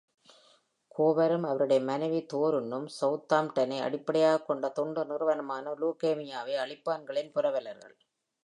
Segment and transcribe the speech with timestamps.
[0.97, 7.95] கோவரும் அவருடைய மனைவி தோருன்னும் சவுத்தாம்ப்டனை அடிப்படையாகக் கொண்ட தொண்டு நிறுவனமான லுகேமியாவை அழிப்பான்களின் புரவலர்கள்.